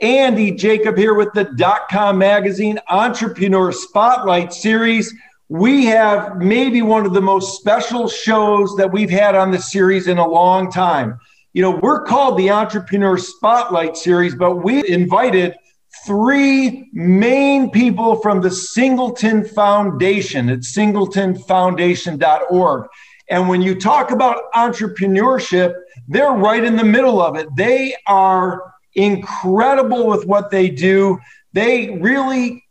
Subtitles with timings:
[0.00, 5.14] Andy Jacob here with the dot com Magazine Entrepreneur Spotlight Series.
[5.48, 10.06] We have maybe one of the most special shows that we've had on the series
[10.08, 11.18] in a long time.
[11.54, 15.56] You know, we're called the Entrepreneur Spotlight Series, but we invited
[16.04, 22.86] three main people from the Singleton Foundation at singletonfoundation.org.
[23.30, 25.72] And when you talk about entrepreneurship,
[26.06, 27.48] they're right in the middle of it.
[27.56, 31.18] They are incredible with what they do.
[31.52, 32.64] They really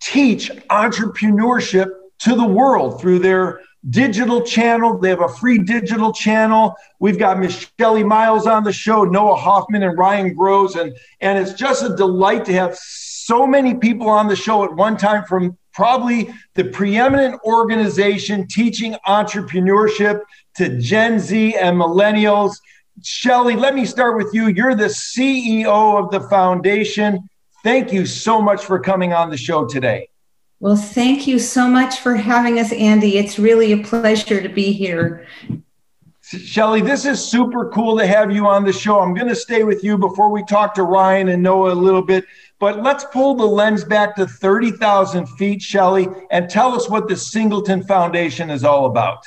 [0.00, 4.98] teach entrepreneurship to the world through their digital channel.
[4.98, 6.74] They have a free digital channel.
[6.98, 10.76] We've got Miss Shelley Miles on the show, Noah Hoffman and Ryan Groves.
[10.76, 14.74] And, and it's just a delight to have so many people on the show at
[14.74, 20.20] one time from probably the preeminent organization teaching entrepreneurship
[20.56, 22.56] to Gen Z and millennials.
[23.02, 24.48] Shelley, let me start with you.
[24.48, 27.28] You're the CEO of the foundation.
[27.62, 30.08] Thank you so much for coming on the show today.
[30.60, 33.16] Well, thank you so much for having us, Andy.
[33.16, 35.26] It's really a pleasure to be here.
[36.22, 39.00] Shelley, this is super cool to have you on the show.
[39.00, 42.02] I'm going to stay with you before we talk to Ryan and Noah a little
[42.02, 42.24] bit,
[42.60, 47.16] but let's pull the lens back to 30,000 feet, Shelley, and tell us what the
[47.16, 49.24] Singleton Foundation is all about.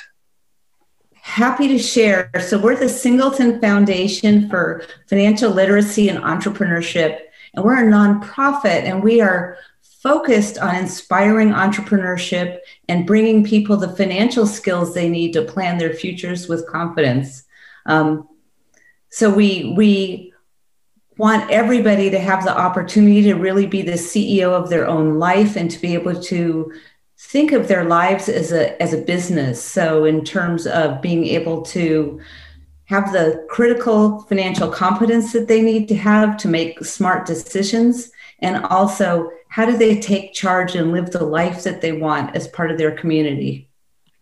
[1.34, 2.30] Happy to share.
[2.40, 7.18] So, we're the Singleton Foundation for Financial Literacy and Entrepreneurship,
[7.52, 9.58] and we're a nonprofit, and we are
[10.00, 15.92] focused on inspiring entrepreneurship and bringing people the financial skills they need to plan their
[15.92, 17.42] futures with confidence.
[17.86, 18.28] Um,
[19.08, 20.32] so, we we
[21.16, 25.56] want everybody to have the opportunity to really be the CEO of their own life
[25.56, 26.72] and to be able to
[27.24, 31.62] think of their lives as a as a business so in terms of being able
[31.62, 32.20] to
[32.84, 38.64] have the critical financial competence that they need to have to make smart decisions and
[38.66, 42.70] also how do they take charge and live the life that they want as part
[42.70, 43.68] of their community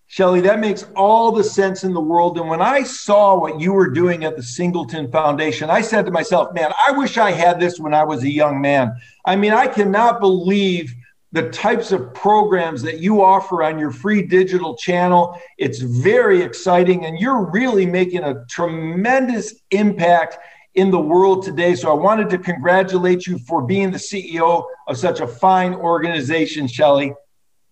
[0.07, 2.37] Shelley, that makes all the sense in the world.
[2.37, 6.11] And when I saw what you were doing at the Singleton Foundation, I said to
[6.11, 8.93] myself, man, I wish I had this when I was a young man.
[9.25, 10.95] I mean, I cannot believe
[11.33, 15.39] the types of programs that you offer on your free digital channel.
[15.59, 20.39] It's very exciting, and you're really making a tremendous impact
[20.75, 21.75] in the world today.
[21.75, 26.67] So I wanted to congratulate you for being the CEO of such a fine organization,
[26.67, 27.15] Shelley.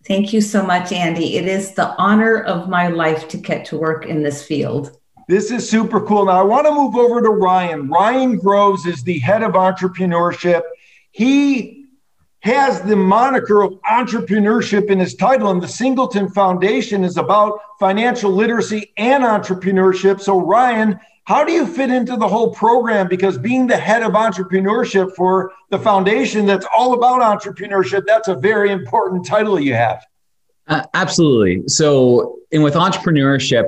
[0.07, 1.37] Thank you so much, Andy.
[1.37, 4.97] It is the honor of my life to get to work in this field.
[5.27, 6.25] This is super cool.
[6.25, 7.87] Now, I want to move over to Ryan.
[7.87, 10.63] Ryan Groves is the head of entrepreneurship.
[11.11, 11.80] He
[12.41, 18.31] has the moniker of entrepreneurship in his title, and the Singleton Foundation is about financial
[18.31, 20.19] literacy and entrepreneurship.
[20.19, 23.07] So, Ryan, how do you fit into the whole program?
[23.07, 28.35] Because being the head of entrepreneurship for the foundation that's all about entrepreneurship, that's a
[28.35, 30.03] very important title you have.
[30.67, 31.63] Uh, absolutely.
[31.67, 33.65] So, and with entrepreneurship,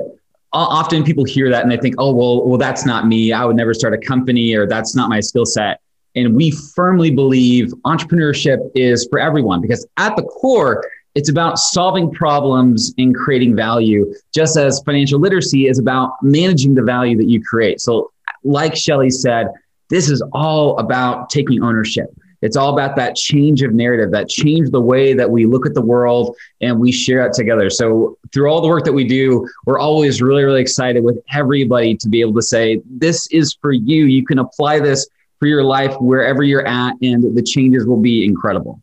[0.52, 3.32] often people hear that and they think, "Oh, well, well, that's not me.
[3.32, 5.80] I would never start a company, or that's not my skill set."
[6.16, 10.84] And we firmly believe entrepreneurship is for everyone because at the core,
[11.14, 16.82] it's about solving problems and creating value, just as financial literacy is about managing the
[16.82, 17.80] value that you create.
[17.80, 18.10] So,
[18.42, 19.48] like Shelley said,
[19.90, 22.06] this is all about taking ownership.
[22.42, 25.72] It's all about that change of narrative, that change the way that we look at
[25.72, 27.70] the world and we share it together.
[27.70, 31.96] So, through all the work that we do, we're always really, really excited with everybody
[31.96, 34.06] to be able to say, This is for you.
[34.06, 35.08] You can apply this
[35.44, 38.80] for your life wherever you're at, and the changes will be incredible.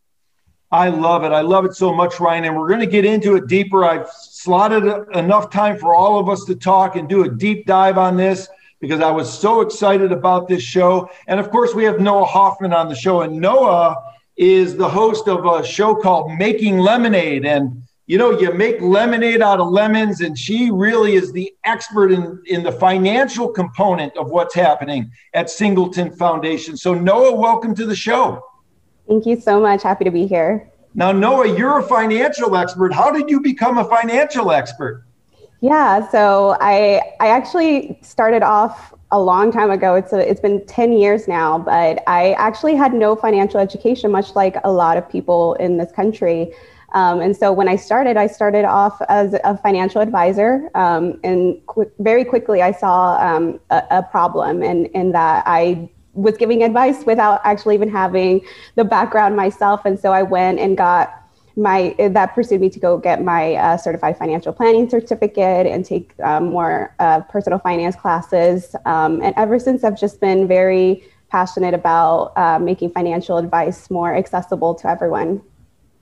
[0.72, 1.32] I love it.
[1.32, 2.44] I love it so much, Ryan.
[2.46, 3.84] And we're going to get into it deeper.
[3.84, 4.84] I've slotted
[5.16, 8.48] enough time for all of us to talk and do a deep dive on this
[8.80, 11.10] because I was so excited about this show.
[11.28, 13.22] And of course, we have Noah Hoffman on the show.
[13.22, 13.96] And Noah
[14.38, 17.44] is the host of a show called Making Lemonade.
[17.44, 17.82] And,
[18.12, 22.44] you know, you make lemonade out of lemons, and she really is the expert in,
[22.46, 26.76] in the financial component of what's happening at Singleton Foundation.
[26.76, 28.44] So, Noah, welcome to the show.
[29.08, 29.82] Thank you so much.
[29.82, 30.70] Happy to be here.
[30.94, 32.94] Now, Noah, you're a financial expert.
[32.94, 35.06] How did you become a financial expert?
[35.62, 39.96] Yeah, so I I actually started off a long time ago.
[39.96, 44.36] It's a, it's been 10 years now, but I actually had no financial education, much
[44.36, 46.52] like a lot of people in this country.
[46.94, 51.66] Um, and so when I started, I started off as a financial advisor, um, and
[51.68, 56.64] qu- very quickly I saw um, a, a, problem in, in that I was giving
[56.64, 58.42] advice without actually even having
[58.76, 59.86] the background myself.
[59.86, 61.18] And so I went and got
[61.58, 66.14] my that pursued me to go get my uh, certified financial planning certificate and take
[66.24, 68.76] um, more uh, personal finance classes.
[68.86, 74.16] Um, and ever since, I've just been very passionate about uh, making financial advice more
[74.16, 75.42] accessible to everyone.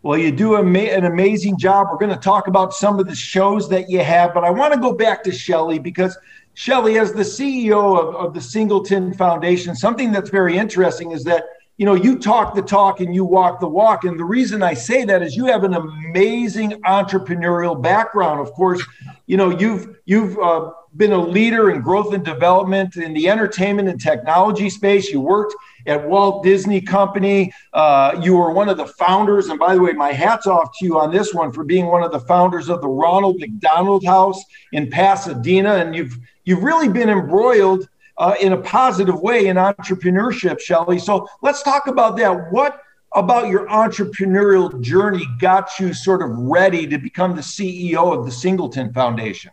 [0.02, 1.88] Well, you do an amazing job.
[1.92, 4.74] We're going to talk about some of the shows that you have, but I want
[4.74, 6.18] to go back to Shelley because
[6.54, 11.44] Shelley, as the CEO of, of the Singleton Foundation, something that's very interesting is that
[11.80, 14.04] you know, you talk the talk and you walk the walk.
[14.04, 18.42] And the reason I say that is you have an amazing entrepreneurial background.
[18.42, 18.86] Of course,
[19.28, 23.88] you know, you've you've uh, been a leader in growth and development in the entertainment
[23.88, 25.10] and technology space.
[25.10, 25.56] You worked
[25.86, 27.54] at Walt Disney Company.
[27.74, 30.86] Uh, you were one of the founders, and by the way, my hat's off to
[30.86, 34.44] you on this one for being one of the founders of the Ronald McDonald House
[34.74, 35.76] in Pasadena.
[35.76, 37.88] And you've you've really been embroiled
[38.18, 41.00] uh, in a positive way in entrepreneurship, Shelley.
[41.00, 42.52] So let's talk about that.
[42.52, 42.82] What
[43.14, 48.32] about your entrepreneurial journey got you sort of ready to become the CEO of the
[48.32, 49.52] Singleton Foundation?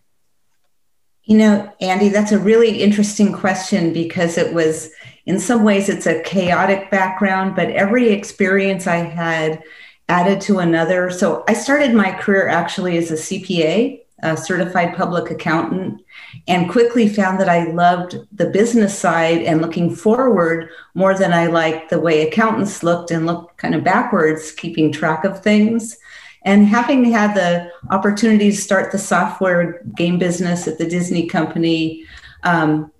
[1.24, 4.90] You know, Andy, that's a really interesting question because it was,
[5.26, 9.62] in some ways, it's a chaotic background, but every experience I had
[10.08, 11.10] added to another.
[11.10, 16.00] So I started my career actually as a CPA, a certified public accountant
[16.48, 21.46] and quickly found that I loved the business side and looking forward more than I
[21.46, 25.98] liked the way accountants looked and looked kind of backwards, keeping track of things.
[26.44, 32.04] And having had the opportunity to start the software game business at the Disney company,
[32.44, 32.92] um,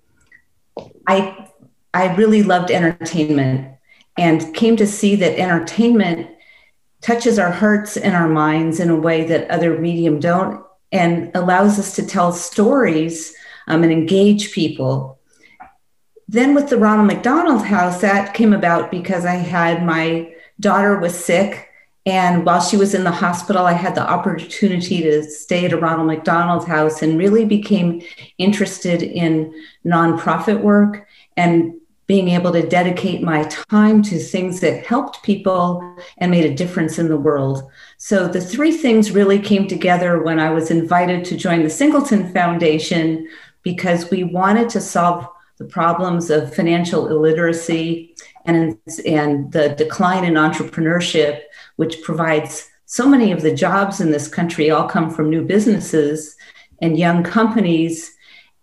[1.07, 1.46] I,
[1.97, 3.75] I really loved entertainment
[4.19, 6.29] and came to see that entertainment
[7.01, 11.79] touches our hearts and our minds in a way that other medium don't and allows
[11.79, 13.33] us to tell stories
[13.65, 15.19] um, and engage people.
[16.27, 21.17] Then with the Ronald McDonald House, that came about because I had my daughter was
[21.17, 21.67] sick.
[22.05, 25.77] And while she was in the hospital, I had the opportunity to stay at a
[25.77, 28.03] Ronald McDonald House and really became
[28.37, 29.51] interested in
[29.83, 31.73] nonprofit work and
[32.07, 36.97] being able to dedicate my time to things that helped people and made a difference
[36.97, 37.69] in the world.
[37.97, 42.31] So the three things really came together when I was invited to join the Singleton
[42.33, 43.27] Foundation
[43.61, 45.27] because we wanted to solve
[45.57, 48.15] the problems of financial illiteracy
[48.45, 51.41] and, and the decline in entrepreneurship,
[51.75, 56.37] which provides so many of the jobs in this country all come from new businesses
[56.81, 58.15] and young companies,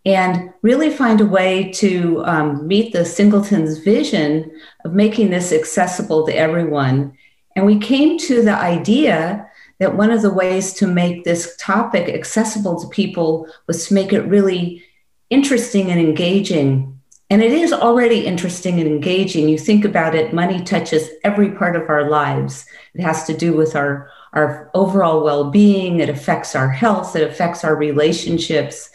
[0.06, 4.50] and really find a way to um, meet the Singleton's vision
[4.84, 7.16] of making this accessible to everyone
[7.56, 12.08] and we came to the idea that one of the ways to make this topic
[12.08, 14.82] accessible to people was to make it really
[15.30, 16.90] interesting and engaging.
[17.30, 19.48] And it is already interesting and engaging.
[19.48, 22.66] You think about it, money touches every part of our lives.
[22.94, 27.28] It has to do with our, our overall well being, it affects our health, it
[27.28, 28.90] affects our relationships.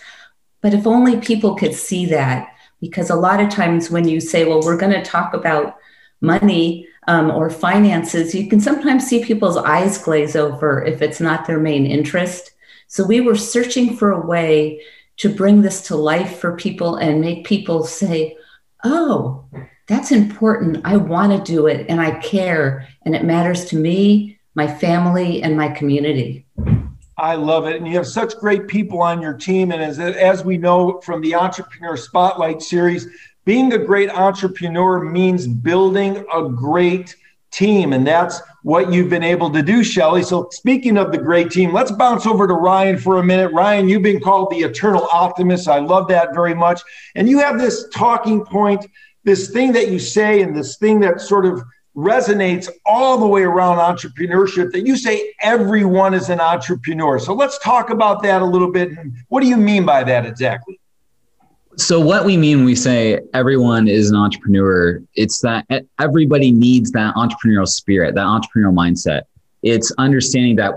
[0.61, 4.45] But if only people could see that, because a lot of times when you say,
[4.45, 5.77] well, we're going to talk about
[6.21, 11.47] money, um, or finances, you can sometimes see people's eyes glaze over if it's not
[11.47, 12.51] their main interest.
[12.87, 14.81] So we were searching for a way
[15.17, 18.37] to bring this to life for people and make people say,
[18.83, 19.43] oh,
[19.87, 20.81] that's important.
[20.85, 25.41] I want to do it and I care and it matters to me, my family,
[25.41, 26.45] and my community.
[27.19, 27.75] I love it.
[27.75, 29.71] And you have such great people on your team.
[29.71, 33.07] And as, as we know from the Entrepreneur Spotlight series,
[33.45, 37.15] being a great entrepreneur means building a great
[37.51, 37.93] team.
[37.93, 40.23] And that's what you've been able to do, Shelley.
[40.23, 43.51] So, speaking of the great team, let's bounce over to Ryan for a minute.
[43.53, 45.67] Ryan, you've been called the eternal optimist.
[45.67, 46.81] I love that very much.
[47.15, 48.85] And you have this talking point,
[49.23, 51.63] this thing that you say, and this thing that sort of
[51.99, 57.19] resonates all the way around entrepreneurship that you say everyone is an entrepreneur.
[57.19, 58.91] So, let's talk about that a little bit.
[59.27, 60.79] What do you mean by that exactly?
[61.75, 65.65] So, what we mean when we say everyone is an entrepreneur, it's that
[65.99, 69.23] everybody needs that entrepreneurial spirit, that entrepreneurial mindset.
[69.61, 70.73] It's understanding that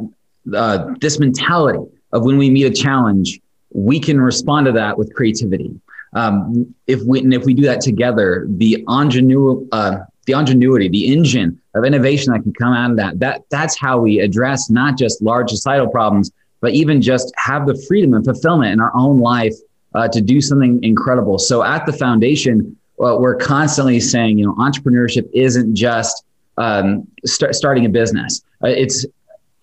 [0.56, 5.14] uh, this mentality of when we meet a challenge, we can respond to that with
[5.14, 5.80] creativity.
[6.14, 11.12] Um, if we and if we do that together, the ingenuity, uh, the ingenuity, the
[11.12, 14.96] engine of innovation that can come out of that, that that's how we address not
[14.96, 19.18] just large societal problems, but even just have the freedom and fulfillment in our own
[19.18, 19.54] life
[19.94, 21.38] uh, to do something incredible.
[21.38, 26.24] So at the foundation, uh, we're constantly saying, you know, entrepreneurship isn't just
[26.56, 28.42] um, st- starting a business.
[28.62, 29.04] Uh, it's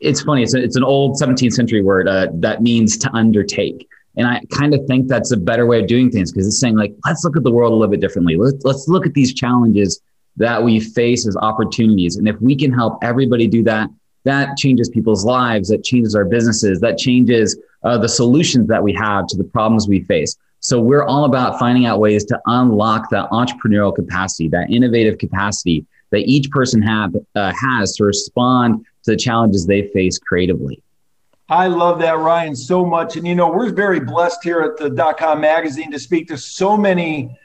[0.02, 0.44] it's funny.
[0.44, 3.86] It's, a, it's an old 17th century word uh, that means to undertake.
[4.16, 6.76] And I kind of think that's a better way of doing things because it's saying
[6.76, 8.38] like, let's look at the world a little bit differently.
[8.38, 10.02] Let's, let's look at these challenges
[10.38, 12.16] that we face as opportunities.
[12.18, 13.90] And if we can help everybody do that,
[14.26, 18.94] that changes people's lives, that changes our businesses, that changes uh, the solutions that we
[18.94, 20.38] have to the problems we face.
[20.60, 25.86] So we're all about finding out ways to unlock that entrepreneurial capacity, that innovative capacity
[26.12, 30.82] that each person have, uh, has to respond to the challenges they face creatively.
[31.48, 33.16] I love that, Ryan, so much.
[33.16, 36.38] And, you know, we're very blessed here at the dot com magazine to speak to
[36.38, 37.36] so many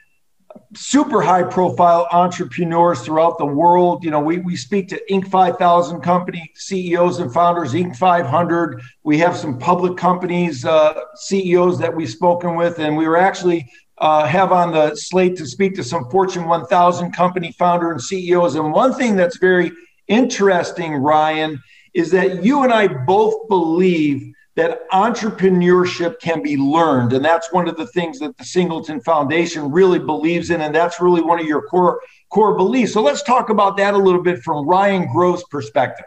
[0.75, 4.05] super high profile entrepreneurs throughout the world.
[4.05, 5.29] You know, we, we speak to Inc.
[5.29, 7.97] 5000 company CEOs and founders, Inc.
[7.97, 8.81] 500.
[9.03, 13.69] We have some public companies, uh, CEOs that we've spoken with, and we were actually
[13.99, 18.57] uh, have on the slate to speak to some Fortune 1000 company founder and CEOs.
[18.57, 19.71] And one thing that's very
[20.09, 21.63] interesting, Ryan,
[21.95, 27.13] is that you and I both believe that entrepreneurship can be learned.
[27.13, 30.61] And that's one of the things that the Singleton Foundation really believes in.
[30.61, 32.93] And that's really one of your core, core beliefs.
[32.93, 36.07] So let's talk about that a little bit from Ryan Groves' perspective.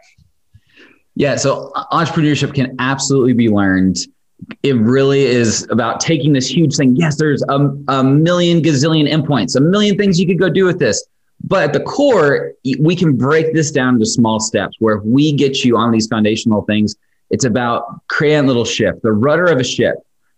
[1.15, 3.97] Yeah, so entrepreneurship can absolutely be learned.
[4.61, 6.95] It really is about taking this huge thing.
[6.95, 10.79] Yes, there's a, a million gazillion endpoints, a million things you could go do with
[10.79, 11.05] this.
[11.43, 15.33] But at the core, we can break this down into small steps where if we
[15.33, 16.95] get you on these foundational things,
[17.29, 19.95] it's about creating a little shift, the rudder of a ship.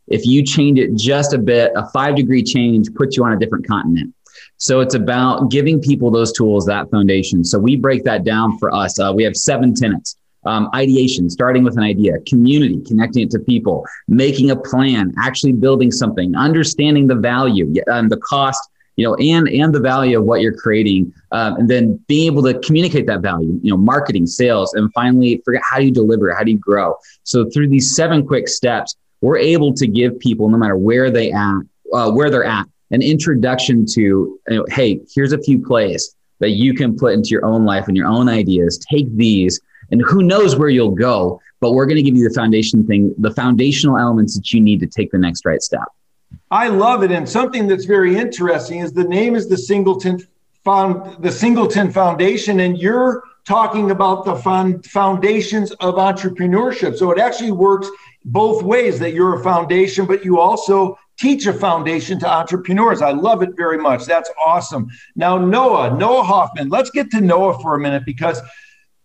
[0.08, 3.38] If you change it just a bit, a five degree change puts you on a
[3.38, 4.14] different continent.
[4.58, 7.44] So it's about giving people those tools, that foundation.
[7.44, 9.00] So we break that down for us.
[9.00, 10.16] Uh, we have seven tenets.
[10.46, 15.52] Um, ideation, starting with an idea, community, connecting it to people, making a plan, actually
[15.52, 18.70] building something, understanding the value and um, the cost
[19.00, 22.44] you know, and and the value of what you're creating, um, and then being able
[22.44, 26.36] to communicate that value, you know, marketing, sales, and finally out how do you deliver,
[26.36, 26.96] how do you grow.
[27.24, 31.32] So through these seven quick steps, we're able to give people, no matter where they
[31.32, 31.62] at,
[31.94, 36.52] uh, where they're at, an introduction to, you know, hey, here's a few plays that
[36.52, 38.78] you can put into your own life and your own ideas.
[38.78, 41.42] Take these, and who knows where you'll go.
[41.62, 44.80] But we're going to give you the foundation thing, the foundational elements that you need
[44.82, 45.88] to take the next right step.
[46.52, 47.12] I love it.
[47.12, 50.26] And something that's very interesting is the name is the Singleton
[50.66, 54.36] Found the Singleton Foundation, and you're talking about the
[54.84, 56.98] foundations of entrepreneurship.
[56.98, 57.88] So it actually works
[58.26, 63.02] both ways that you're a foundation, but you also teach a foundation to entrepreneurs.
[63.02, 64.06] I love it very much.
[64.06, 64.88] That's awesome.
[65.16, 68.42] Now, Noah, Noah Hoffman, let's get to Noah for a minute because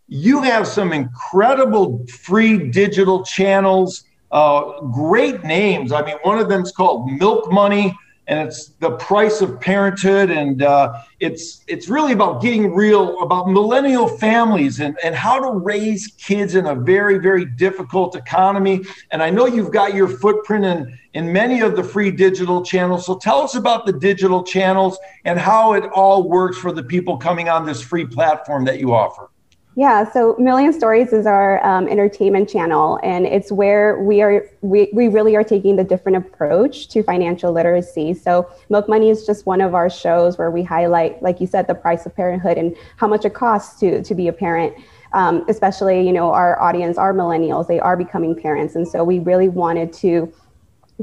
[0.08, 4.04] you have some incredible free digital channels
[4.34, 5.92] uh, great names.
[5.92, 10.30] I mean, one of them is called Milk Money, and it's the price of parenthood,
[10.30, 15.58] and uh, it's it's really about getting real about millennial families and and how to
[15.58, 18.82] raise kids in a very very difficult economy.
[19.12, 23.06] And I know you've got your footprint in in many of the free digital channels.
[23.06, 27.18] So tell us about the digital channels and how it all works for the people
[27.18, 29.30] coming on this free platform that you offer.
[29.76, 34.88] Yeah, so Million Stories is our um, entertainment channel, and it's where we are we,
[34.92, 38.14] we really are taking the different approach to financial literacy.
[38.14, 41.66] So Milk Money is just one of our shows where we highlight, like you said,
[41.66, 44.76] the price of parenthood and how much it costs to to be a parent.
[45.12, 49.18] Um, especially, you know, our audience are millennials; they are becoming parents, and so we
[49.18, 50.32] really wanted to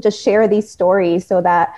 [0.00, 1.76] just share these stories so that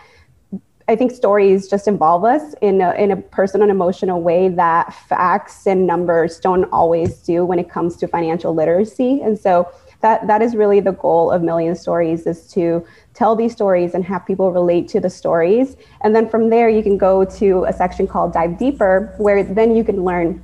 [0.86, 4.92] I think stories just involve us in a, in a personal and emotional way that
[4.92, 9.22] facts and numbers don't always do when it comes to financial literacy.
[9.22, 9.70] And so
[10.02, 14.04] that that is really the goal of Million Stories is to tell these stories and
[14.04, 15.76] have people relate to the stories.
[16.02, 19.74] And then from there, you can go to a section called Dive Deeper, where then
[19.74, 20.42] you can learn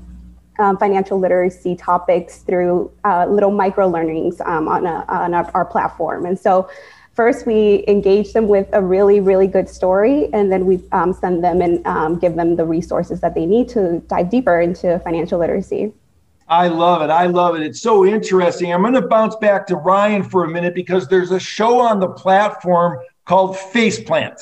[0.59, 5.65] um, financial literacy topics through uh, little micro learnings um, on, a, on our, our
[5.65, 6.25] platform.
[6.25, 6.71] And so
[7.13, 11.43] first we engage them with a really really good story and then we um, send
[11.43, 15.39] them and um, give them the resources that they need to dive deeper into financial
[15.39, 15.93] literacy.
[16.49, 17.11] I love it.
[17.11, 17.63] I love it.
[17.63, 18.73] It's so interesting.
[18.73, 22.01] I'm going to bounce back to ryan for a minute because there's a show on
[22.01, 24.41] the platform called faceplant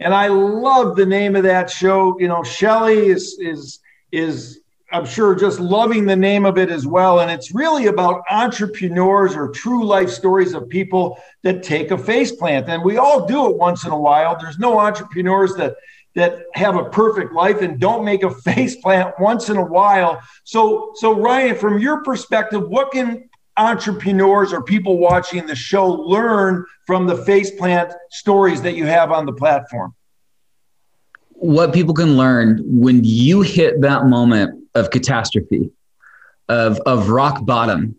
[0.00, 2.18] and I love the name of that show.
[2.18, 3.78] You know, Shelley is is
[4.10, 4.59] is
[4.92, 7.20] I'm sure just loving the name of it as well.
[7.20, 12.32] And it's really about entrepreneurs or true life stories of people that take a face
[12.32, 12.68] plant.
[12.68, 14.36] And we all do it once in a while.
[14.38, 15.76] There's no entrepreneurs that
[16.16, 20.20] that have a perfect life and don't make a face plant once in a while.
[20.44, 26.64] So so Ryan, from your perspective, what can entrepreneurs or people watching the show learn
[26.86, 29.94] from the face plant stories that you have on the platform?
[31.34, 35.70] What people can learn when you hit that moment of catastrophe,
[36.48, 37.96] of, of rock bottom,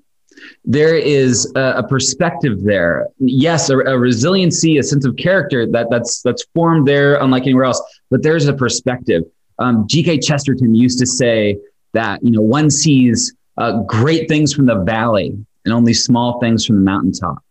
[0.66, 3.08] there is a, a perspective there.
[3.20, 7.66] Yes, a, a, resiliency, a sense of character that, that's, that's formed there, unlike anywhere
[7.66, 9.24] else, but there's a perspective.
[9.60, 10.20] Um, G.K.
[10.20, 11.58] Chesterton used to say
[11.94, 16.66] that, you know, one sees uh, great things from the valley and only small things
[16.66, 17.44] from the mountaintop.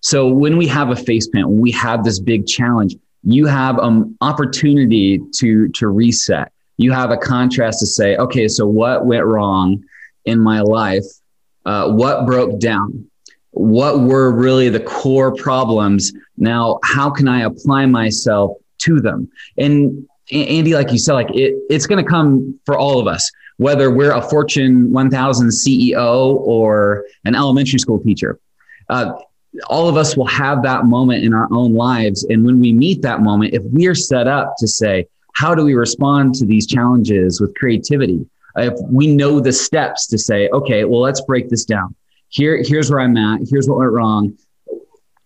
[0.00, 3.78] So when we have a face plant, when we have this big challenge, you have
[3.78, 6.52] an um, opportunity to to reset.
[6.82, 9.84] You have a contrast to say, okay, so what went wrong
[10.24, 11.04] in my life?
[11.64, 13.08] Uh, what broke down?
[13.52, 16.12] What were really the core problems?
[16.36, 19.30] Now, how can I apply myself to them?
[19.58, 23.30] And Andy, like you said, like it, it's going to come for all of us
[23.62, 28.38] whether we're a Fortune 1000 CEO or an elementary school teacher.
[28.88, 29.12] Uh,
[29.68, 32.24] all of us will have that moment in our own lives.
[32.24, 35.64] And when we meet that moment, if we are set up to say, how do
[35.64, 38.26] we respond to these challenges with creativity?
[38.56, 41.94] If we know the steps to say, okay, well, let's break this down.
[42.28, 43.40] Here, here's where I'm at.
[43.48, 44.36] Here's what went wrong.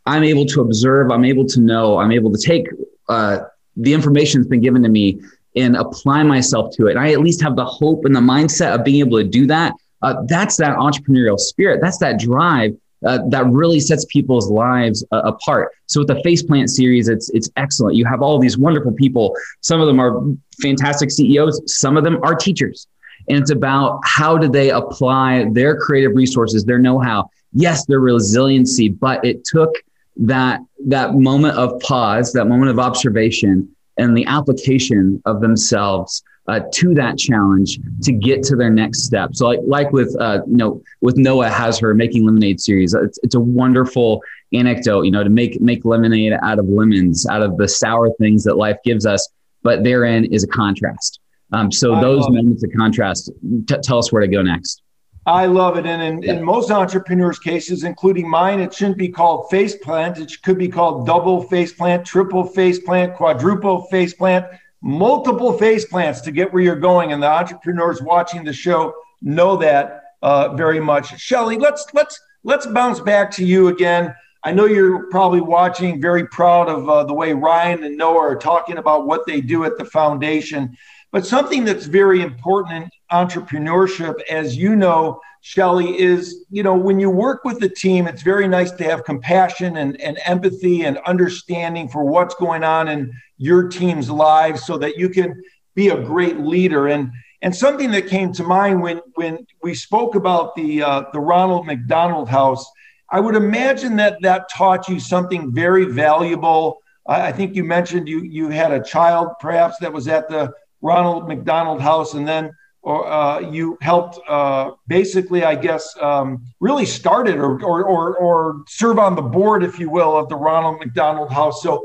[0.07, 1.11] I'm able to observe.
[1.11, 1.99] I'm able to know.
[1.99, 2.69] I'm able to take
[3.09, 3.41] uh,
[3.77, 5.21] the information that's been given to me
[5.57, 6.93] and apply myself to it.
[6.93, 9.47] And I at least have the hope and the mindset of being able to do
[9.47, 9.75] that.
[10.03, 11.81] Uh, that's that entrepreneurial spirit.
[11.81, 15.73] That's that drive uh, that really sets people's lives uh, apart.
[15.87, 17.97] So with the Faceplant series, it's it's excellent.
[17.97, 19.35] You have all these wonderful people.
[19.61, 20.21] Some of them are
[20.61, 21.63] fantastic CEOs.
[21.67, 22.87] Some of them are teachers,
[23.29, 27.29] and it's about how do they apply their creative resources, their know-how.
[27.53, 29.75] Yes, their resiliency, but it took
[30.17, 33.69] that that moment of pause, that moment of observation,
[33.99, 39.35] and the application of themselves uh, to that challenge to get to their next step.
[39.35, 42.95] So, like, like with uh, you know, with Noah has her making lemonade series.
[42.95, 47.43] It's, it's a wonderful anecdote, you know, to make make lemonade out of lemons, out
[47.43, 49.29] of the sour things that life gives us.
[49.63, 51.21] But therein is a contrast.
[51.53, 52.71] Um, so I those moments it.
[52.71, 53.31] of contrast.
[53.67, 54.83] T- tell us where to go next.
[55.27, 55.87] I love it.
[55.87, 56.35] And in, yeah.
[56.35, 60.19] in most entrepreneurs' cases, including mine, it shouldn't be called face plant.
[60.19, 64.47] It could be called double face plant, triple face plant, quadruple face plant,
[64.87, 67.13] multiple face plants to get where you're going.
[67.13, 71.19] And the entrepreneurs watching the show know that uh, very much.
[71.21, 74.15] Shelley, let's let's let's bounce back to you again.
[74.45, 78.37] I know you're probably watching, very proud of uh, the way Ryan and Noah are
[78.37, 80.77] talking about what they do at the foundation.
[81.13, 86.99] But something that's very important in entrepreneurship, as you know, Shelley, is you know when
[86.99, 90.99] you work with the team, it's very nice to have compassion and, and empathy and
[91.07, 95.41] understanding for what's going on in your team's lives, so that you can
[95.75, 96.89] be a great leader.
[96.89, 101.21] And and something that came to mind when when we spoke about the uh, the
[101.21, 102.69] Ronald McDonald House,
[103.11, 106.79] I would imagine that that taught you something very valuable.
[107.07, 110.53] I, I think you mentioned you you had a child perhaps that was at the
[110.83, 112.53] Ronald McDonald House, and then
[112.87, 118.63] or uh, you helped uh, basically, I guess, um, really started or, or, or, or,
[118.69, 121.65] serve on the board, if you will, of the Ronald McDonald House.
[121.65, 121.85] So,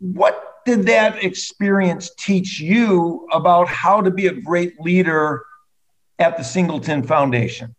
[0.00, 5.44] what did that experience teach you about how to be a great leader
[6.18, 7.76] at the Singleton Foundation?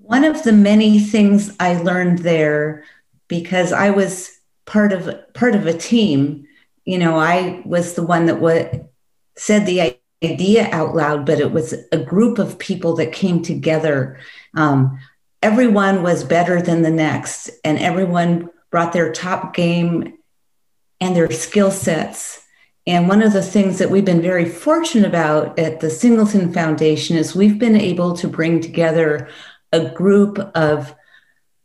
[0.00, 2.84] One of the many things I learned there,
[3.26, 4.30] because I was
[4.64, 6.45] part of part of a team
[6.86, 8.88] you know, I was the one that would,
[9.36, 14.18] said the idea out loud, but it was a group of people that came together.
[14.54, 14.98] Um,
[15.42, 20.14] everyone was better than the next, and everyone brought their top game
[21.00, 22.42] and their skill sets.
[22.86, 27.16] And one of the things that we've been very fortunate about at the Singleton Foundation
[27.16, 29.28] is we've been able to bring together
[29.72, 30.94] a group of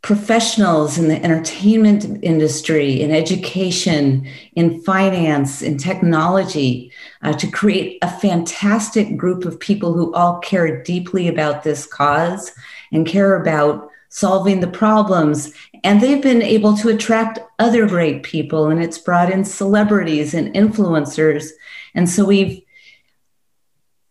[0.02, 8.10] professionals in the entertainment industry, in education, in finance, in technology, uh, to create a
[8.10, 12.52] fantastic group of people who all care deeply about this cause
[12.90, 15.54] and care about solving the problems.
[15.84, 20.52] And they've been able to attract other great people, and it's brought in celebrities and
[20.52, 21.50] influencers.
[21.94, 22.62] And so we've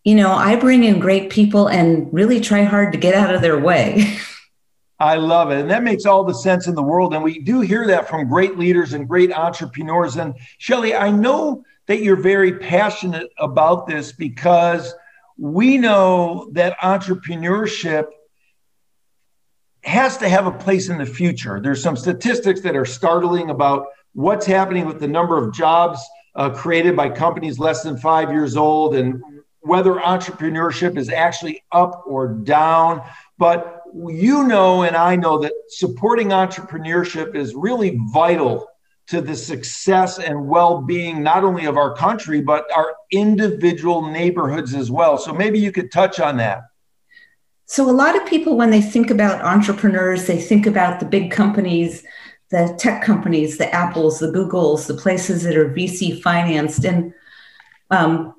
[0.04, 3.42] you know, I bring in great people and really try hard to get out of
[3.42, 4.18] their way.
[5.02, 5.60] I love it.
[5.60, 7.16] And that makes all the sense in the world.
[7.16, 10.16] And we do hear that from great leaders and great entrepreneurs.
[10.16, 14.94] And Shelley, I know that you're very passionate about this because
[15.40, 18.10] we know that entrepreneurship
[19.84, 21.60] has to have a place in the future.
[21.60, 26.00] There's some statistics that are startling about what's happening with the number of jobs
[26.36, 29.20] uh, created by companies less than five years old and
[29.62, 33.02] whether entrepreneurship is actually up or down.
[33.42, 38.68] But you know, and I know that supporting entrepreneurship is really vital
[39.08, 44.76] to the success and well being, not only of our country, but our individual neighborhoods
[44.76, 45.18] as well.
[45.18, 46.62] So maybe you could touch on that.
[47.66, 51.32] So, a lot of people, when they think about entrepreneurs, they think about the big
[51.32, 52.04] companies,
[52.52, 56.86] the tech companies, the Apples, the Googles, the places that are VC financed.
[56.86, 57.12] And
[57.90, 58.36] um,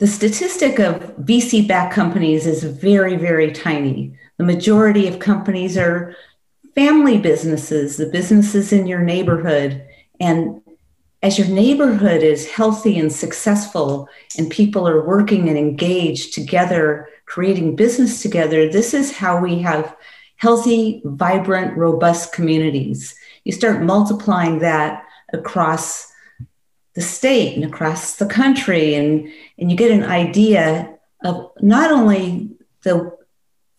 [0.00, 4.16] the statistic of VC backed companies is very, very tiny.
[4.38, 6.16] The majority of companies are
[6.74, 9.86] family businesses, the businesses in your neighborhood.
[10.18, 10.62] And
[11.22, 14.08] as your neighborhood is healthy and successful,
[14.38, 19.94] and people are working and engaged together, creating business together, this is how we have
[20.36, 23.14] healthy, vibrant, robust communities.
[23.44, 26.09] You start multiplying that across
[26.94, 32.50] the state and across the country, and, and you get an idea of not only
[32.82, 33.16] the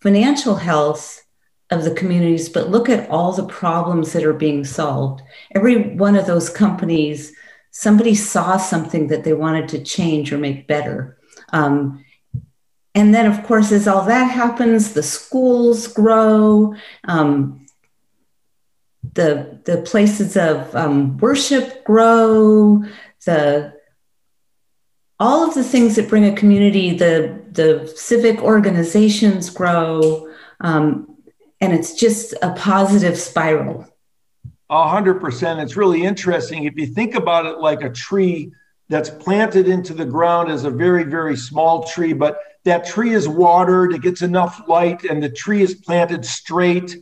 [0.00, 1.22] financial health
[1.70, 5.22] of the communities, but look at all the problems that are being solved.
[5.54, 7.32] Every one of those companies,
[7.70, 11.18] somebody saw something that they wanted to change or make better.
[11.52, 12.04] Um,
[12.94, 17.66] and then, of course, as all that happens, the schools grow, um,
[19.14, 22.82] the the places of um, worship grow,
[23.26, 23.74] the
[25.20, 30.28] all of the things that bring a community, the the civic organizations grow,
[30.60, 31.16] um,
[31.60, 33.86] and it's just a positive spiral.
[34.70, 35.60] A hundred percent.
[35.60, 38.52] It's really interesting if you think about it like a tree
[38.88, 43.28] that's planted into the ground as a very very small tree, but that tree is
[43.28, 46.96] watered, it gets enough light, and the tree is planted straight.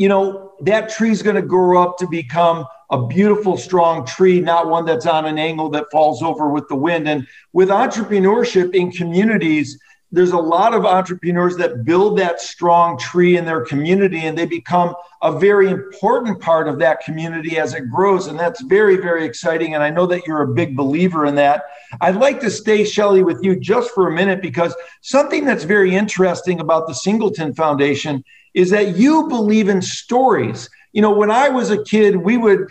[0.00, 4.40] You know that tree is going to grow up to become a beautiful, strong tree,
[4.40, 7.06] not one that's on an angle that falls over with the wind.
[7.06, 9.78] And with entrepreneurship in communities,
[10.10, 14.46] there's a lot of entrepreneurs that build that strong tree in their community and they
[14.46, 18.26] become a very important part of that community as it grows.
[18.26, 19.74] And that's very, very exciting.
[19.74, 21.64] And I know that you're a big believer in that.
[22.00, 25.94] I'd like to stay, Shelley, with you just for a minute because something that's very
[25.94, 30.68] interesting about the Singleton Foundation is that you believe in stories.
[30.92, 32.66] You know, when I was a kid, we would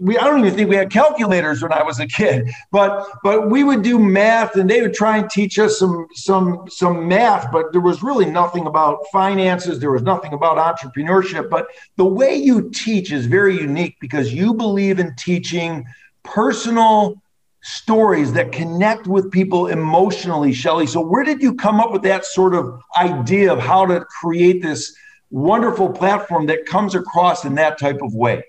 [0.00, 3.50] we I don't even think we had calculators when I was a kid, but but
[3.50, 7.52] we would do math and they would try and teach us some some some math,
[7.52, 12.34] but there was really nothing about finances, there was nothing about entrepreneurship, but the way
[12.34, 15.84] you teach is very unique because you believe in teaching
[16.22, 17.22] personal
[17.62, 20.86] stories that connect with people emotionally, Shelley.
[20.86, 24.62] So where did you come up with that sort of idea of how to create
[24.62, 24.94] this
[25.30, 28.44] wonderful platform that comes across in that type of way?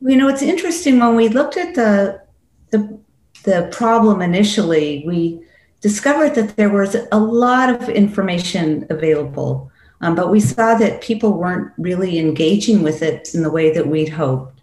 [0.00, 2.24] You know, it's interesting when we looked at the
[2.70, 2.98] the,
[3.44, 5.40] the problem initially, we
[5.80, 9.70] discovered that there was a lot of information available,
[10.00, 13.86] um, but we saw that people weren't really engaging with it in the way that
[13.86, 14.60] we'd hoped.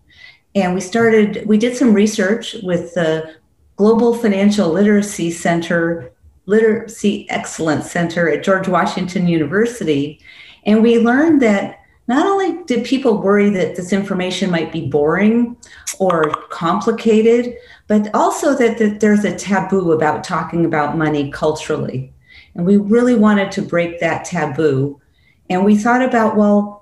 [0.56, 3.36] And we started, we did some research with the
[3.82, 6.12] Global Financial Literacy Center,
[6.46, 10.22] Literacy Excellence Center at George Washington University.
[10.67, 15.58] And we learned that not only did people worry that this information might be boring
[15.98, 17.56] or complicated,
[17.88, 22.13] but also that, that there's a taboo about talking about money culturally.
[22.54, 25.02] And we really wanted to break that taboo.
[25.50, 26.81] And we thought about, well,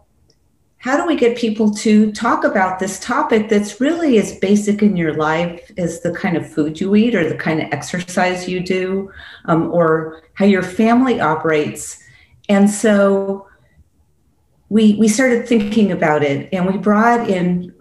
[0.80, 4.96] how do we get people to talk about this topic that's really as basic in
[4.96, 8.62] your life as the kind of food you eat or the kind of exercise you
[8.62, 9.12] do
[9.46, 12.02] um, or how your family operates?
[12.48, 13.46] And so
[14.70, 17.74] we we started thinking about it and we brought in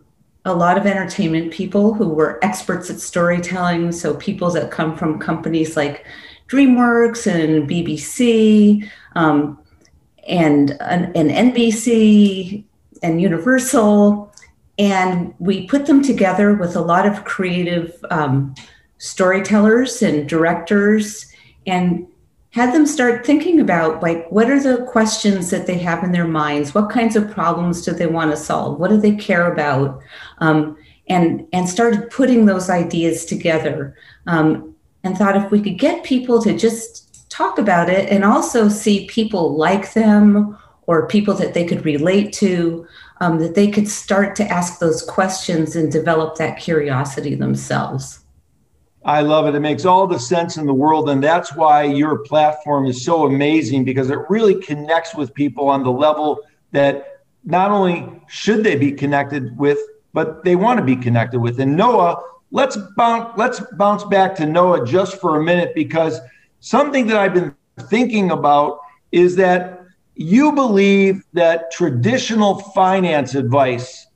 [0.45, 5.19] a lot of entertainment people who were experts at storytelling so people that come from
[5.19, 6.07] companies like
[6.49, 9.59] dreamworks and bbc um,
[10.27, 12.65] and, and, and nbc
[13.03, 14.33] and universal.
[14.79, 18.55] And we put them together with a lot of creative um,
[18.99, 21.27] storytellers and directors
[21.67, 22.07] and
[22.51, 26.27] had them start thinking about like what are the questions that they have in their
[26.27, 26.75] minds?
[26.75, 28.79] What kinds of problems do they want to solve?
[28.81, 30.01] What do they care about?
[30.39, 30.77] Um,
[31.09, 36.43] and and started putting those ideas together um, and thought if we could get people
[36.43, 40.59] to just talk about it and also see people like them
[40.89, 42.87] or people that they could relate to,
[43.21, 48.21] um, that they could start to ask those questions and develop that curiosity themselves.
[49.05, 49.55] I love it.
[49.55, 51.11] It makes all the sense in the world.
[51.11, 55.83] And that's why your platform is so amazing because it really connects with people on
[55.83, 56.41] the level
[56.73, 59.79] that not only should they be connected with,
[60.15, 61.61] but they want to be connected with.
[61.61, 62.19] And Noah,
[62.51, 66.19] let's bounce, let's bounce back to Noah just for a minute because
[66.61, 67.55] something that I've been
[67.91, 68.81] thinking about
[69.13, 69.79] is that
[70.19, 74.09] you believe that traditional finance advice,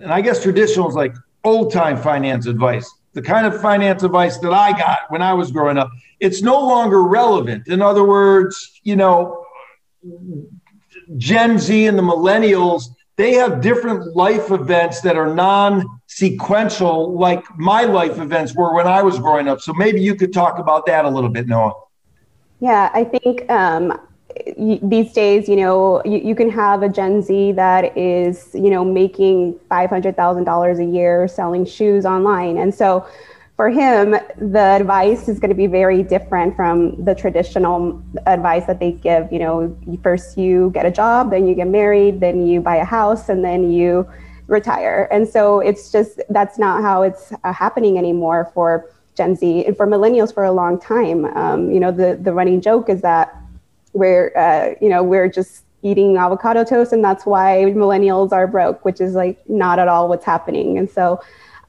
[0.00, 4.38] and I guess traditional is like old time finance advice, the kind of finance advice
[4.38, 7.68] that I got when I was growing up, it's no longer relevant.
[7.68, 9.46] In other words, you know,
[11.16, 17.44] Gen Z and the millennials, they have different life events that are non sequential, like
[17.56, 19.60] my life events were when I was growing up.
[19.60, 21.74] So maybe you could talk about that a little bit, Noah.
[22.58, 24.00] Yeah, I think um,
[24.56, 28.84] these days, you know, you, you, can have a Gen Z that is, you know,
[28.84, 32.58] making $500,000 a year selling shoes online.
[32.58, 33.06] And so
[33.56, 38.80] for him, the advice is going to be very different from the traditional advice that
[38.80, 39.32] they give.
[39.32, 42.84] You know, first you get a job, then you get married, then you buy a
[42.84, 44.08] house, and then you
[44.46, 45.08] retire.
[45.10, 49.76] And so it's just, that's not how it's uh, happening anymore for Gen Z and
[49.76, 51.26] for millennials for a long time.
[51.36, 53.41] Um, you know, the, the running joke is that
[53.92, 58.84] we're uh, you know we're just eating avocado toast and that's why millennials are broke
[58.84, 60.78] which is like not at all what's happening.
[60.78, 61.20] And so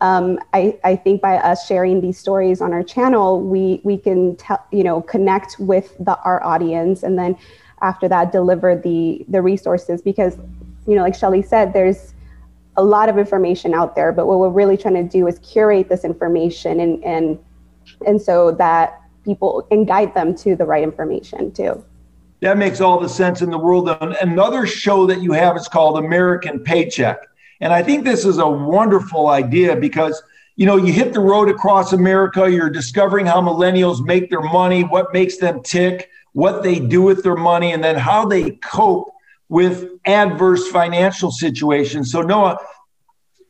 [0.01, 4.35] um, I, I think by us sharing these stories on our channel we we can
[4.35, 7.37] tell you know connect with the our audience and then
[7.81, 10.01] after that deliver the the resources.
[10.01, 10.37] Because
[10.87, 12.13] you know like shelley said there's
[12.75, 15.89] a lot of information out there but what we're really trying to do is curate
[15.89, 17.39] this information and and
[18.05, 21.83] and so that people and guide them to the right information too
[22.43, 23.89] that makes all the sense in the world.
[24.21, 27.17] Another show that you have is called American Paycheck.
[27.61, 30.21] And I think this is a wonderful idea because
[30.55, 34.83] you know, you hit the road across America, you're discovering how millennials make their money,
[34.83, 39.11] what makes them tick, what they do with their money, and then how they cope
[39.49, 42.11] with adverse financial situations.
[42.11, 42.59] So, Noah,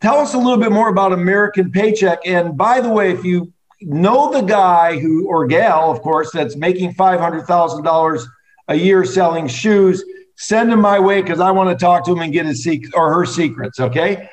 [0.02, 2.20] tell us a little bit more about American Paycheck.
[2.26, 3.52] And by the way, if you
[3.82, 8.26] know the guy who, or gal, of course, that's making $500,000
[8.68, 10.04] a year selling shoes,
[10.36, 12.94] send him my way because I want to talk to him and get his secret
[12.96, 13.80] or her secrets.
[13.80, 14.30] Okay.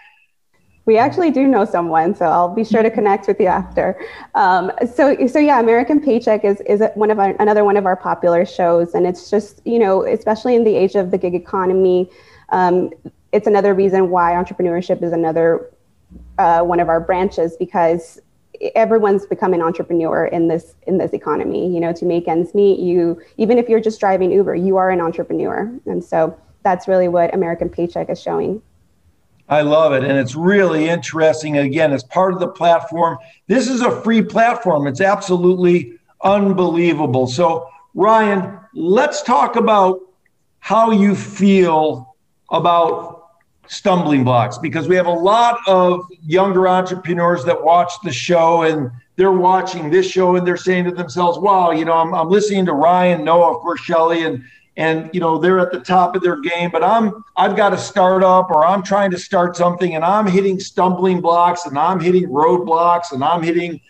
[0.87, 4.01] We actually do know someone, so I'll be sure to connect with you after.
[4.35, 7.97] Um, so, so yeah, American Paycheck is is one of our, another one of our
[7.97, 12.11] popular shows, and it's just you know, especially in the age of the gig economy,
[12.49, 12.90] um,
[13.31, 15.71] it's another reason why entrepreneurship is another
[16.38, 18.19] uh, one of our branches because
[18.75, 21.73] everyone's become an entrepreneur in this in this economy.
[21.73, 24.90] You know to make ends meet you even if you're just driving uber you are
[24.90, 25.73] an entrepreneur.
[25.87, 28.62] And so that's really what american paycheck is showing.
[29.49, 30.05] I love it.
[30.05, 31.59] And it's really interesting.
[31.59, 34.87] Again as part of the platform this is a free platform.
[34.87, 37.27] It's absolutely unbelievable.
[37.27, 40.01] So ryan let's talk about
[40.59, 42.14] how you feel
[42.51, 43.19] about
[43.70, 48.90] stumbling blocks because we have a lot of younger entrepreneurs that watch the show and
[49.14, 52.66] they're watching this show and they're saying to themselves, wow, you know, I'm, I'm listening
[52.66, 54.42] to Ryan, Noah, of course, Shelley, and
[54.76, 57.76] and you know they're at the top of their game but i'm i've got a
[57.76, 62.28] startup or i'm trying to start something and i'm hitting stumbling blocks and i'm hitting
[62.28, 63.80] roadblocks and i'm hitting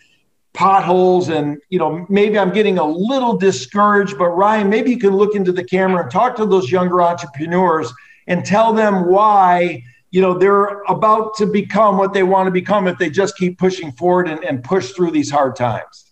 [0.53, 5.15] potholes and you know maybe i'm getting a little discouraged but ryan maybe you can
[5.15, 7.93] look into the camera and talk to those younger entrepreneurs
[8.27, 12.87] and tell them why you know they're about to become what they want to become
[12.87, 16.11] if they just keep pushing forward and, and push through these hard times.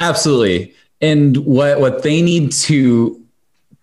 [0.00, 0.74] Absolutely.
[1.00, 3.22] And what what they need to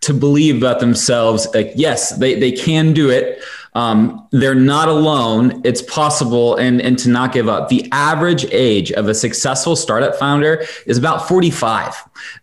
[0.01, 3.41] to believe about themselves like yes they, they can do it
[3.75, 5.61] um, they're not alone.
[5.63, 7.69] It's possible and and to not give up.
[7.69, 11.93] The average age of a successful startup founder is about 45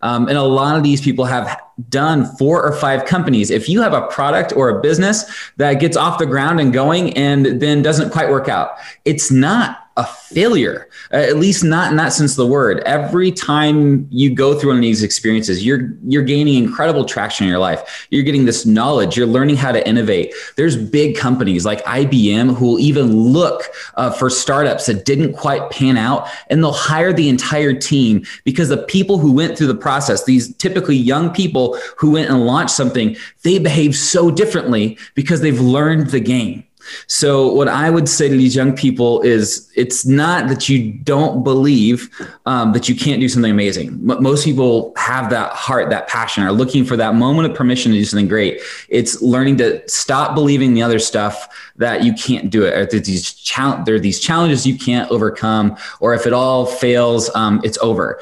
[0.02, 3.50] um, and a lot of these people have done four or five companies.
[3.50, 5.24] If you have a product or a business
[5.56, 9.81] that gets off the ground and going and then doesn't quite work out, it's not
[9.96, 12.80] a failure, uh, at least not in that sense of the word.
[12.80, 17.50] Every time you go through one of these experiences, you're you're gaining incredible traction in
[17.50, 18.06] your life.
[18.10, 19.16] You're getting this knowledge.
[19.16, 20.34] You're learning how to innovate.
[20.56, 23.64] There's big companies like IBM who will even look
[23.96, 28.70] uh, for startups that didn't quite pan out, and they'll hire the entire team because
[28.70, 32.74] the people who went through the process, these typically young people who went and launched
[32.74, 36.64] something, they behave so differently because they've learned the game.
[37.06, 41.42] So, what I would say to these young people is it's not that you don't
[41.42, 42.10] believe
[42.46, 43.98] um, that you can't do something amazing.
[44.06, 47.92] But Most people have that heart, that passion, are looking for that moment of permission
[47.92, 48.60] to do something great.
[48.88, 52.74] It's learning to stop believing the other stuff that you can't do it.
[52.74, 57.30] Or these chal- there are these challenges you can't overcome, or if it all fails,
[57.34, 58.20] um, it's over.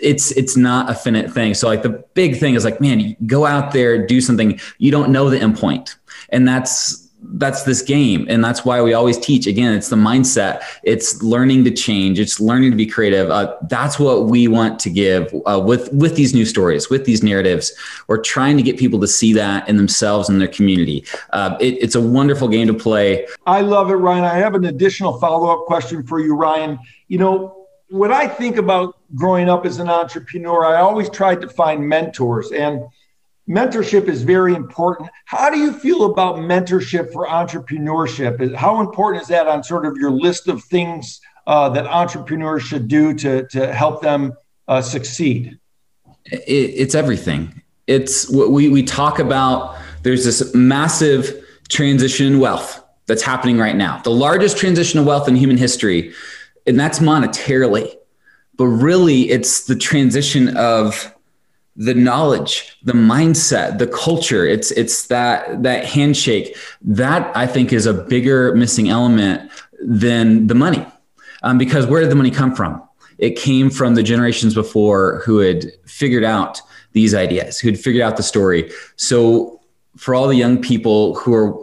[0.00, 1.54] It's it's not a finite thing.
[1.54, 4.60] So, like the big thing is like, man, go out there, do something.
[4.78, 5.96] You don't know the endpoint,
[6.30, 8.26] and that's that's this game.
[8.28, 9.46] And that's why we always teach.
[9.46, 10.62] Again it's the mindset.
[10.82, 12.18] It's learning to change.
[12.18, 13.30] It's learning to be creative.
[13.30, 17.22] Uh, that's what we want to give uh, with with these new stories with these
[17.22, 17.72] narratives.
[18.08, 21.04] We're trying to get people to see that in themselves and their community.
[21.32, 23.26] Uh, it, it's a wonderful game to play.
[23.46, 24.24] I love it ryan.
[24.24, 26.78] I have an additional follow-up question for you ryan.
[27.08, 27.56] You know
[27.92, 32.52] when i think about growing up as an entrepreneur i always tried to find mentors.
[32.52, 32.84] And
[33.50, 35.10] mentorship is very important.
[35.24, 38.54] How do you feel about mentorship for entrepreneurship?
[38.54, 42.86] How important is that on sort of your list of things uh, that entrepreneurs should
[42.86, 44.34] do to, to help them
[44.68, 45.58] uh, succeed?
[46.26, 47.60] It, it's everything.
[47.88, 49.76] It's what we, we talk about.
[50.04, 55.26] There's this massive transition in wealth that's happening right now, the largest transition of wealth
[55.26, 56.14] in human history,
[56.66, 57.92] and that's monetarily.
[58.56, 61.12] But really, it's the transition of
[61.86, 66.54] the knowledge the mindset the culture it's it's that that handshake.
[66.82, 70.84] That i think is a bigger missing element than the money
[71.42, 72.82] um, because where did the money come from?
[73.18, 76.60] It came from the generations before who had figured out
[76.92, 78.70] these ideas who had figured out the story.
[78.96, 79.60] So
[79.96, 81.54] for all the young people who are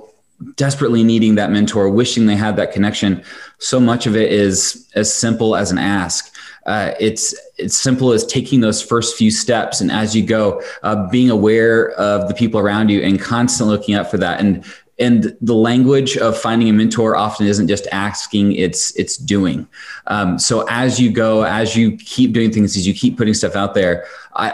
[0.55, 3.23] desperately needing that mentor wishing they had that connection
[3.57, 6.31] so much of it is as simple as an ask
[6.67, 11.07] uh, it's it's simple as taking those first few steps, and as you go, uh,
[11.09, 14.41] being aware of the people around you and constantly looking out for that.
[14.41, 14.65] And
[14.99, 19.65] and the language of finding a mentor often isn't just asking; it's it's doing.
[20.07, 23.55] Um, so as you go, as you keep doing things, as you keep putting stuff
[23.55, 24.53] out there, I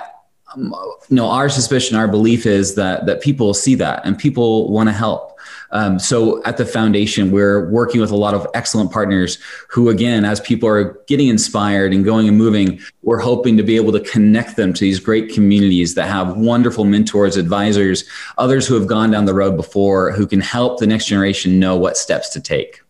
[0.53, 0.71] um,
[1.09, 4.87] you know our suspicion, our belief is that that people see that and people want
[4.87, 5.32] to help.
[5.73, 10.23] Um, so at the foundation, we're working with a lot of excellent partners who, again,
[10.23, 13.99] as people are getting inspired and going and moving, we're hoping to be able to
[13.99, 18.05] connect them to these great communities that have wonderful mentors, advisors,
[18.37, 21.75] others who have gone down the road before who can help the next generation know
[21.75, 22.81] what steps to take.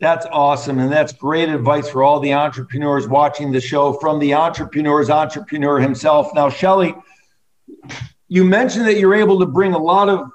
[0.00, 0.78] That's awesome.
[0.78, 5.78] And that's great advice for all the entrepreneurs watching the show from the entrepreneur's entrepreneur
[5.78, 6.34] himself.
[6.34, 6.94] Now, Shelley,
[8.28, 10.28] you mentioned that you're able to bring a lot of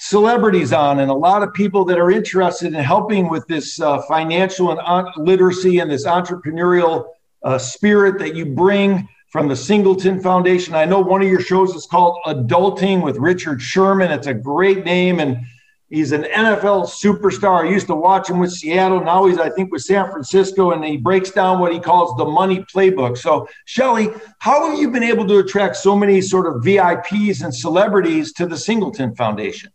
[0.00, 4.00] celebrities on and a lot of people that are interested in helping with this uh,
[4.08, 7.04] financial and literacy and this entrepreneurial
[7.44, 10.74] uh, spirit that you bring from the Singleton Foundation.
[10.74, 14.10] I know one of your shows is called Adulting with Richard Sherman.
[14.10, 15.44] It's a great name and
[15.90, 17.66] he's an NFL superstar.
[17.66, 19.04] I used to watch him with Seattle.
[19.04, 22.24] Now he's, I think, with San Francisco, and he breaks down what he calls the
[22.24, 23.18] money playbook.
[23.18, 24.08] So, Shelley,
[24.38, 28.46] how have you been able to attract so many sort of VIPs and celebrities to
[28.46, 29.70] the Singleton Foundation?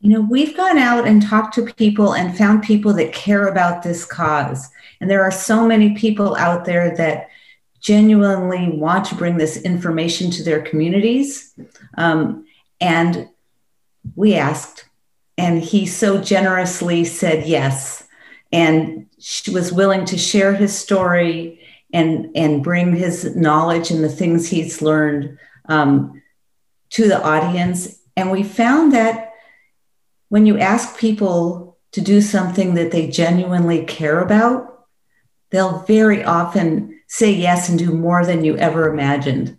[0.00, 3.82] You know, we've gone out and talked to people and found people that care about
[3.82, 4.68] this cause.
[5.00, 7.28] And there are so many people out there that
[7.80, 11.54] genuinely want to bring this information to their communities.
[11.96, 12.46] Um,
[12.80, 13.28] and
[14.14, 14.84] we asked,
[15.36, 18.04] and he so generously said yes.
[18.52, 21.60] And she was willing to share his story
[21.92, 26.22] and, and bring his knowledge and the things he's learned um,
[26.90, 27.98] to the audience.
[28.16, 29.27] And we found that
[30.28, 34.86] when you ask people to do something that they genuinely care about,
[35.50, 39.56] they'll very often say yes and do more than you ever imagined.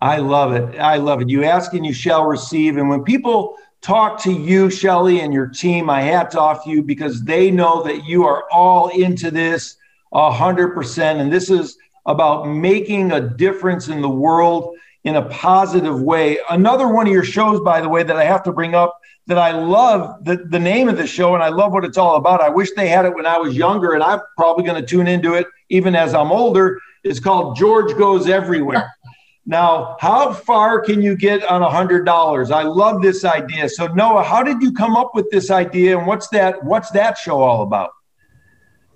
[0.00, 0.78] I love it.
[0.78, 1.28] I love it.
[1.28, 2.76] You ask and you shall receive.
[2.76, 7.22] And when people talk to you, Shelley, and your team, I hats off you because
[7.24, 9.76] they know that you are all into this
[10.12, 11.20] a hundred percent.
[11.20, 16.36] And this is about making a difference in the world in a positive way.
[16.50, 19.38] Another one of your shows, by the way, that I have to bring up that
[19.38, 22.40] I love the, the name of the show and I love what it's all about.
[22.40, 25.06] I wish they had it when I was younger, and I'm probably going to tune
[25.06, 26.80] into it even as I'm older.
[27.04, 28.92] It's called George Goes Everywhere.
[29.48, 32.50] Now, how far can you get on a hundred dollars?
[32.50, 33.68] I love this idea.
[33.68, 36.64] So, Noah, how did you come up with this idea, and what's that?
[36.64, 37.90] What's that show all about?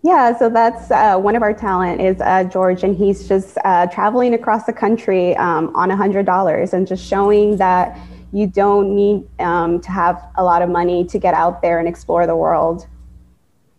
[0.03, 3.87] Yeah, so that's uh, one of our talent is uh, George, and he's just uh,
[3.89, 7.99] traveling across the country um, on a hundred dollars and just showing that
[8.33, 11.87] you don't need um, to have a lot of money to get out there and
[11.87, 12.87] explore the world.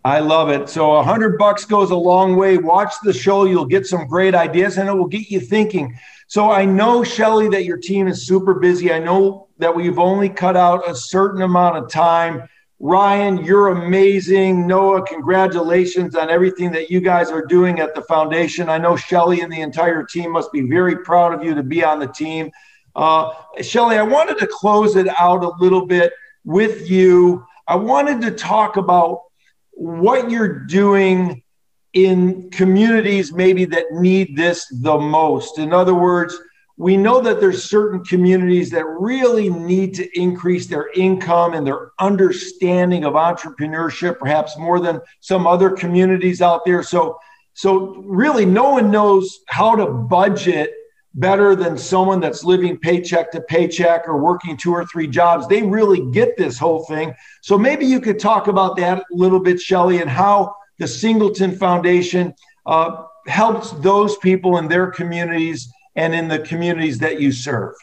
[0.03, 0.67] I love it.
[0.69, 2.57] So a hundred bucks goes a long way.
[2.57, 3.45] Watch the show.
[3.45, 5.97] You'll get some great ideas and it will get you thinking.
[6.27, 8.91] So I know, Shelley, that your team is super busy.
[8.91, 12.47] I know that we've only cut out a certain amount of time.
[12.83, 14.65] Ryan, you're amazing.
[14.65, 18.69] Noah, congratulations on everything that you guys are doing at the foundation.
[18.69, 21.83] I know Shelley and the entire team must be very proud of you to be
[21.83, 22.49] on the team.
[22.95, 26.11] Uh, Shelley, I wanted to close it out a little bit
[26.43, 27.45] with you.
[27.67, 29.21] I wanted to talk about
[29.73, 31.43] what you're doing
[31.93, 35.59] in communities maybe that need this the most.
[35.59, 36.35] In other words,
[36.81, 41.91] we know that there's certain communities that really need to increase their income and their
[41.99, 46.81] understanding of entrepreneurship perhaps more than some other communities out there.
[46.81, 47.19] So
[47.53, 50.73] so really no one knows how to budget
[51.13, 55.47] better than someone that's living paycheck to paycheck or working two or three jobs.
[55.47, 57.13] They really get this whole thing.
[57.43, 61.55] So maybe you could talk about that a little bit shelley and how the singleton
[61.55, 62.33] foundation
[62.65, 67.73] uh, helps those people in their communities and in the communities that you serve?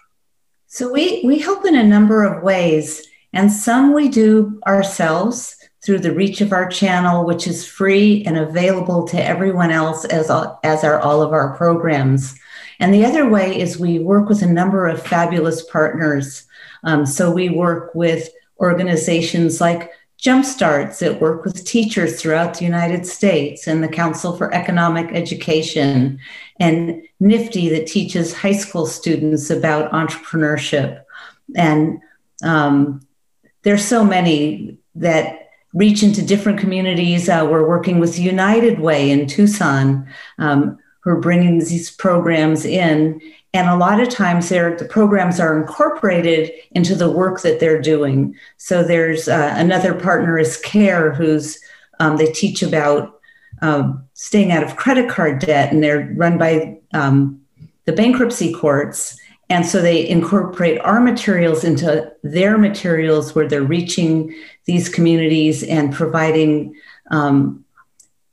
[0.66, 6.00] So we we help in a number of ways, and some we do ourselves through
[6.00, 10.30] the reach of our channel, which is free and available to everyone else as
[10.62, 12.38] as are all of our programs.
[12.80, 16.46] And the other way is we work with a number of fabulous partners.
[16.84, 18.28] Um, so we work with
[18.60, 19.90] organizations like
[20.20, 26.18] Jumpstarts that work with teachers throughout the United States and the Council for Economic Education
[26.58, 31.04] and NFTE that teaches high school students about entrepreneurship.
[31.54, 32.00] And
[32.42, 33.06] um,
[33.62, 37.28] there's so many that reach into different communities.
[37.28, 40.08] Uh, we're working with United Way in Tucson,
[40.38, 43.20] um, who are bringing these programs in.
[43.58, 48.36] And a lot of times the programs are incorporated into the work that they're doing.
[48.56, 51.58] So there's uh, another partner is CARE, who's
[51.98, 53.18] um, they teach about
[53.60, 57.40] um, staying out of credit card debt, and they're run by um,
[57.84, 59.18] the bankruptcy courts.
[59.50, 64.32] And so they incorporate our materials into their materials where they're reaching
[64.66, 66.76] these communities and providing
[67.10, 67.64] um,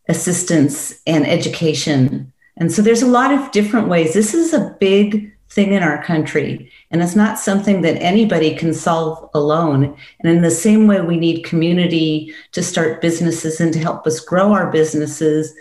[0.08, 4.14] assistance and education and so there's a lot of different ways.
[4.14, 8.74] This is a big thing in our country, and it's not something that anybody can
[8.74, 9.96] solve alone.
[10.20, 14.20] And in the same way, we need community to start businesses and to help us
[14.20, 15.54] grow our businesses.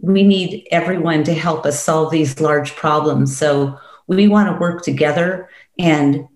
[0.00, 3.36] We need everyone to help us solve these large problems.
[3.36, 6.26] So we want to work together and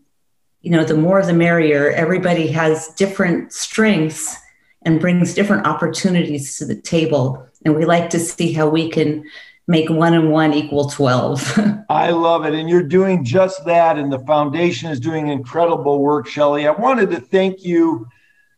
[0.62, 4.36] you know the more the merrier everybody has different strengths
[4.84, 9.24] and brings different opportunities to the table and we like to see how we can
[9.66, 11.58] make one and one equal 12.
[11.88, 12.54] I love it.
[12.54, 13.98] And you're doing just that.
[13.98, 16.66] And the foundation is doing incredible work, Shelley.
[16.66, 18.08] I wanted to thank you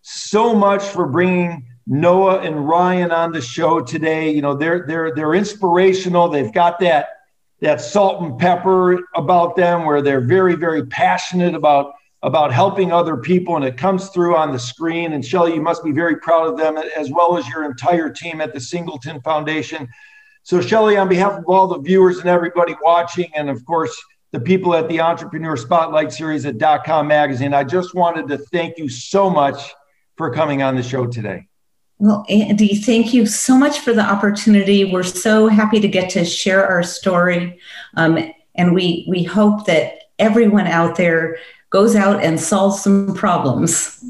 [0.03, 4.31] so much for bringing Noah and Ryan on the show today.
[4.31, 6.29] You know, they're they're they're inspirational.
[6.29, 7.09] They've got that
[7.61, 11.95] that salt and pepper about them where they're very, very passionate about
[12.25, 15.83] about helping other people and it comes through on the screen and shelley you must
[15.83, 19.89] be very proud of them as well as your entire team at the singleton foundation
[20.45, 23.97] so, Shelley, on behalf of all the viewers and everybody watching, and of course,
[24.33, 28.79] the people at the Entrepreneur Spotlight Series at DotCom Magazine, I just wanted to thank
[28.79, 29.75] you so much
[30.17, 31.47] for coming on the show today.
[31.99, 34.93] Well, Andy, thank you so much for the opportunity.
[34.93, 37.61] We're so happy to get to share our story.
[37.97, 38.19] Um,
[38.57, 41.39] and we, we hope that everyone out there
[41.71, 44.03] goes out and solves some problems.